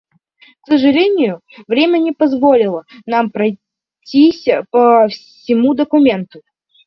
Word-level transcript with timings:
К 0.63 0.71
сожалению, 0.71 1.41
время 1.67 1.99
не 1.99 2.11
позволило 2.11 2.85
нам 3.05 3.29
пройтись 3.29 4.47
по 4.71 5.07
всему 5.09 5.75
документу. 5.75 6.41